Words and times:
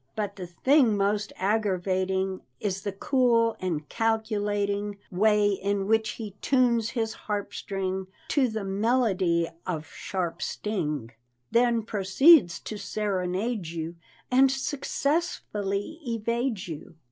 But 0.15 0.35
the 0.35 0.47
thing 0.47 0.97
most 0.97 1.31
aggravating 1.35 2.41
Is 2.59 2.81
the 2.81 2.91
cool 2.91 3.55
and 3.61 3.87
calculating 3.87 4.97
Way 5.11 5.49
in 5.51 5.85
which 5.85 6.13
he 6.17 6.31
tunes 6.41 6.89
his 6.89 7.13
harpstring 7.27 8.07
To 8.29 8.47
the 8.47 8.63
melody 8.63 9.47
of 9.67 9.85
sharp 9.85 10.41
sting; 10.41 11.11
Then 11.51 11.83
proceeds 11.83 12.59
to 12.61 12.77
serenade 12.79 13.67
you, 13.67 13.95
And 14.31 14.49
successfully 14.51 15.99
evade 16.03 16.67
you. 16.67 16.95